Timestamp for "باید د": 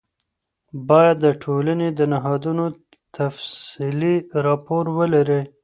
0.89-1.27